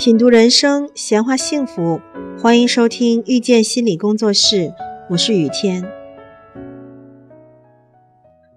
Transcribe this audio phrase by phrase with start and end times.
[0.00, 2.00] 品读人生，闲话幸福，
[2.40, 4.72] 欢迎收听遇见心理工作室，
[5.10, 5.92] 我是雨天。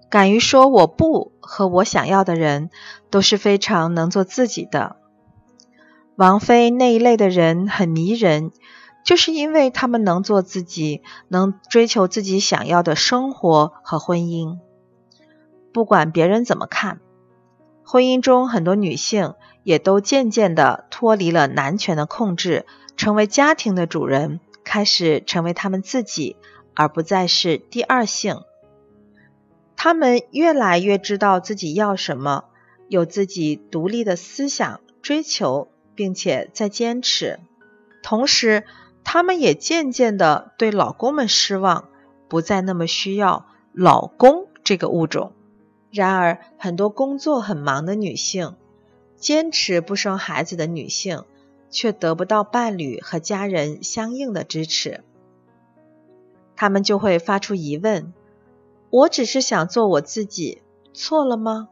[0.08, 2.70] 敢于说我不和我想要的人，
[3.10, 4.96] 都是非常能做自己的。
[6.16, 8.50] 王菲那一类的人很迷人，
[9.04, 14.60] 就是因为他们能做自己，能追求自己想要的生活和婚姻，
[15.74, 17.00] 不管别人怎么看。
[17.86, 22.64] 婚姻中很多女性也都渐渐的脱离了男权的控制，
[22.96, 26.36] 成为家庭的主人，开始成为他们自己，
[26.74, 28.42] 而不再是第二性。
[29.76, 32.44] 他们越来越知道自己要什么，
[32.88, 37.40] 有自己独立的思想追求，并且在坚持。
[38.02, 38.64] 同时，
[39.02, 41.88] 他们也渐渐的对老公们失望，
[42.28, 45.32] 不再那么需要老公这个物种。
[45.90, 48.56] 然而，很多工作很忙的女性，
[49.24, 51.24] 坚持不生孩子的女性，
[51.70, 55.02] 却得不到伴侣和家人相应的支持。
[56.54, 58.12] 他们就会发出疑问：
[58.90, 60.60] 我只是想做我自己，
[60.92, 61.70] 错了吗？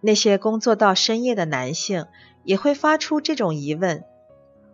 [0.00, 2.06] 那些工作到深夜的男性
[2.44, 4.04] 也会发出这种疑问：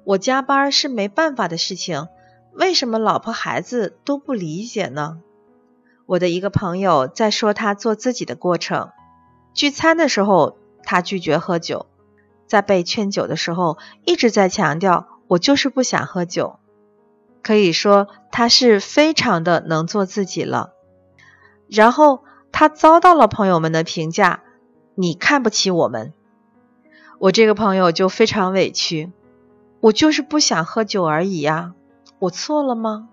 [0.04, 2.08] 我加班是没办法的事情，
[2.52, 5.22] 为什么老婆孩子都不理解呢？
[6.04, 8.90] 我的一个朋友在说他做自己的过程。
[9.54, 11.86] 聚餐的时候，他拒绝喝酒，
[12.46, 16.58] 在被劝酒的时候，一直在强调我就是不想喝酒。
[17.42, 20.72] 可以说他是非常的能做自己了。
[21.68, 24.42] 然后他遭到了朋友们的评价：
[24.94, 26.12] 你看不起我们。
[27.18, 29.12] 我这个朋友就非常委屈，
[29.80, 31.72] 我就是不想喝酒而已呀，
[32.18, 33.08] 我错了吗？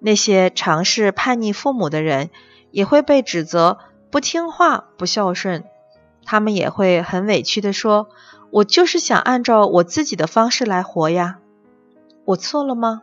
[0.00, 2.30] 那些尝试叛逆父母的人，
[2.70, 3.78] 也会被指责
[4.10, 5.64] 不听话、不孝顺。
[6.24, 8.08] 他们也会很委屈的说
[8.50, 11.38] ：“我就是想按照我自己的方式来活呀，
[12.24, 13.02] 我错了吗？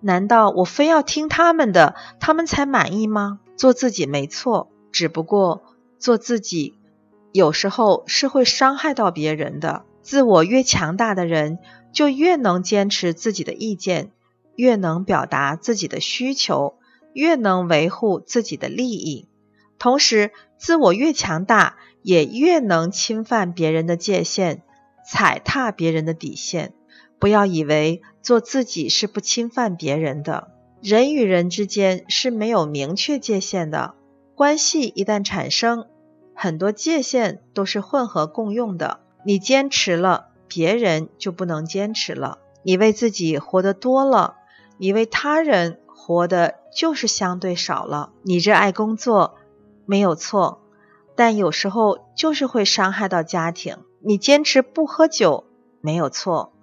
[0.00, 3.40] 难道我非要听他们的，他们才满意吗？
[3.56, 5.62] 做自己没错，只不过
[5.98, 6.78] 做自己
[7.32, 9.84] 有时候是会伤害到别人的。
[10.02, 11.58] 自我越强大的人，
[11.92, 14.10] 就越能坚持自己的意见。”
[14.56, 16.74] 越能表达自己的需求，
[17.14, 19.26] 越能维护自己的利益。
[19.78, 24.62] 同时，自我越强大，也越能侵犯别人的界限，
[25.06, 26.74] 踩踏别人的底线。
[27.18, 30.48] 不要以为做自己是不侵犯别人的。
[30.82, 33.94] 人与人之间是没有明确界限的，
[34.34, 35.86] 关系一旦产生，
[36.34, 39.00] 很多界限都是混合共用的。
[39.26, 42.38] 你坚持了，别人就不能坚持了。
[42.62, 44.36] 你为自己活得多了。
[44.78, 48.12] 你为他人活的就是相对少了。
[48.22, 49.34] 你热爱工作
[49.84, 50.59] 没有错，
[51.20, 53.76] 但有时候就是会伤害到家庭。
[54.02, 55.44] 你坚持不喝酒
[55.82, 56.54] 没有错，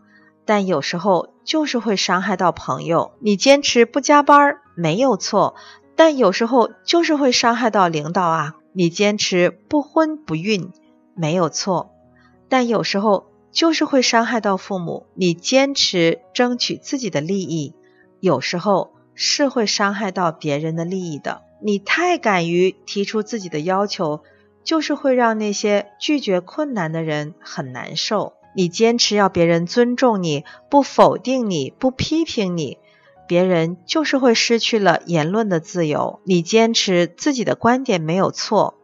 [0.45, 3.11] 但有时候就是会伤害到朋友。
[3.19, 5.53] 你坚持不加班没有错，
[5.95, 8.55] 但有时候就是会伤害到领导啊。
[8.73, 10.71] 你坚持不婚不孕
[11.13, 11.91] 没有错，
[12.49, 15.05] 但有时候就是会伤害到父母。
[15.13, 17.75] 你坚持争取自己的利益。
[18.19, 21.43] 有时候是会伤害到别人的利益的。
[21.61, 24.21] 你太敢于提出自己的要求，
[24.67, 28.33] 就是会让那些拒绝困难的人很难受。
[28.53, 32.77] 你坚持要别人尊重你，不否定你，不批评你，
[33.29, 36.19] 别人就是会失去了言论的自由。
[36.25, 38.75] 你坚持自己的观点没有错，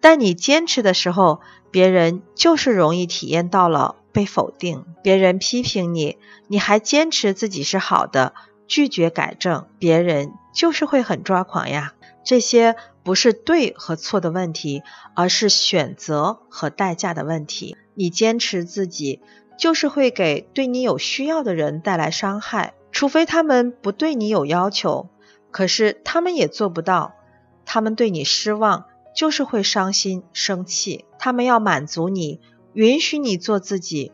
[0.00, 4.86] 但你坚持的时候，别人就是容易体验到了被否定。
[5.02, 6.16] 别人批评你，
[6.48, 8.32] 你还坚持自己是好的。
[8.66, 11.94] 拒绝改正，别人就是会很抓狂呀。
[12.22, 14.82] 这些不是对和错的问题，
[15.14, 17.76] 而是选择和代价的问题。
[17.94, 19.20] 你坚持自己，
[19.58, 25.08] 就是会给对你有需要的人带来伤害，除非他们不对你有要求，
[25.50, 27.14] 可是他们也做不到。
[27.64, 31.04] 他们对你失望，就是会伤心生气。
[31.18, 32.40] 他们要满足你，
[32.74, 34.12] 允许你做自己，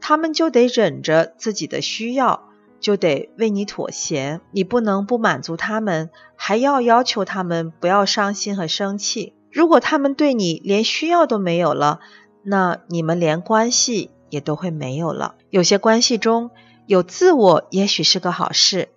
[0.00, 2.47] 他们就得忍着自己的需要。
[2.80, 9.34] 就得为你妥协，你不能不满足他们，还要要求他们不要伤心和生气。
[9.50, 12.00] 如果他们对你连需要都没有了，
[12.42, 15.34] 那你们连关系也都会没有了。
[15.50, 16.50] 有些关系中
[16.86, 18.90] 有自我，也许是个好事。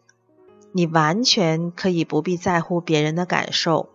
[0.73, 3.89] 你完全可以不必在乎别人的感受，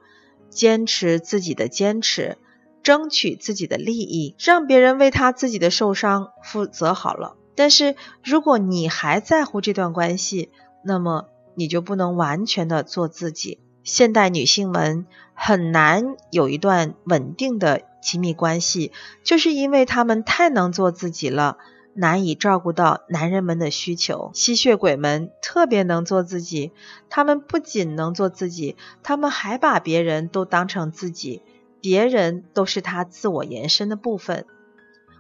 [0.51, 2.37] 坚持自己的坚持，
[2.83, 7.37] 争取自己的利益，让别人为他自己的受伤负责好了。
[7.57, 10.51] 但是，如果你还在乎这段关系，
[10.85, 11.27] 那么
[11.57, 13.59] 你就不能完全的做自己。
[13.83, 18.93] 现代女性们很难有一段稳定的亲密关系，
[19.25, 21.57] 就是因为她们太能做自己了，
[21.95, 24.31] 难以照顾到男人们的需求。
[24.35, 26.73] 吸血鬼们特别能做自己，
[27.09, 31.43] 他们不仅能做自己，他们还把别人都当成自己，
[31.81, 34.47] 别人都是他自我延伸的部分，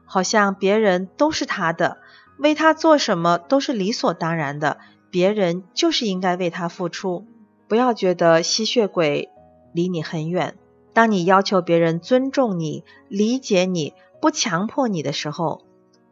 [0.05, 1.99] 好像别人都是他的，
[2.39, 4.79] 为他做什么都是理所当然的，
[5.11, 7.27] 别人就是应该为他付出。
[7.69, 9.31] 不要觉得吸血鬼
[9.73, 10.57] 离你很远。
[10.93, 15.63] 当你要求别人尊重你、理解你、不强迫你的时候，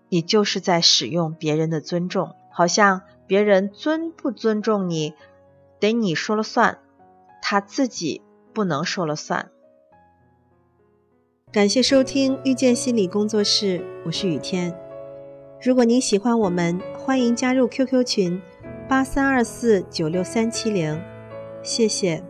[0.09, 5.15] 你就是在使用别人的尊重，好像别人尊不尊重你，
[5.81, 6.79] 得你说了算，
[7.41, 8.21] 他自己
[8.53, 9.51] 不能说了算。
[11.51, 14.84] 感谢收听遇见心理工作室，我是雨天。
[15.65, 18.43] 如果您喜欢我们，欢迎加入 QQ 群
[18.87, 21.01] 八三二四九六三七零，
[21.63, 22.23] 谢谢。